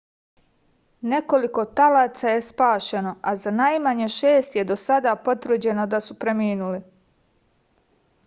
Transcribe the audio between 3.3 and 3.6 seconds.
a za